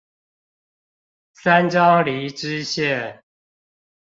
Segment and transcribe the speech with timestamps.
[1.33, 3.21] 三張犁支線